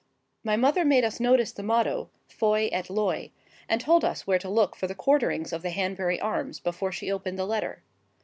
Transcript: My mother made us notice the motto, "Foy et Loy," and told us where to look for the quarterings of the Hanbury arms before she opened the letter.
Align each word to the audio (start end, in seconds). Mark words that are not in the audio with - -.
My 0.43 0.55
mother 0.55 0.83
made 0.83 1.03
us 1.05 1.19
notice 1.19 1.51
the 1.51 1.61
motto, 1.61 2.09
"Foy 2.27 2.69
et 2.71 2.89
Loy," 2.89 3.29
and 3.69 3.79
told 3.79 4.03
us 4.03 4.25
where 4.25 4.39
to 4.39 4.49
look 4.49 4.75
for 4.75 4.87
the 4.87 4.95
quarterings 4.95 5.53
of 5.53 5.61
the 5.61 5.69
Hanbury 5.69 6.19
arms 6.19 6.59
before 6.59 6.91
she 6.91 7.11
opened 7.11 7.37
the 7.37 7.45
letter. 7.45 7.83